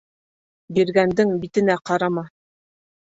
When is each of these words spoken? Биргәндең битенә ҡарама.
Биргәндең 0.77 1.33
битенә 1.43 1.75
ҡарама. 1.91 2.25